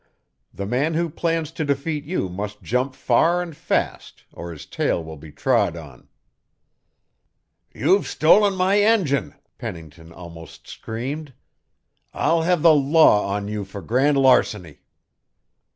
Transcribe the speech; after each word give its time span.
The 0.51 0.65
man 0.65 0.95
who 0.95 1.11
plans 1.11 1.51
to 1.51 1.63
defeat 1.63 2.05
you 2.05 2.27
must 2.27 2.63
jump 2.63 2.95
far 2.95 3.39
and 3.39 3.55
fast, 3.55 4.23
or 4.33 4.51
his 4.51 4.65
tail 4.65 5.03
will 5.03 5.15
be 5.15 5.31
trod 5.31 5.77
on." 5.77 6.07
"You've 7.71 8.07
stolen 8.07 8.55
my 8.55 8.79
engine," 8.81 9.35
Pennington 9.59 10.11
almost 10.11 10.65
screamed. 10.67 11.35
"I'll 12.15 12.41
have 12.41 12.63
the 12.63 12.73
law 12.73 13.27
on 13.27 13.47
you 13.47 13.63
for 13.63 13.83
grand 13.83 14.17
larceny." 14.17 14.79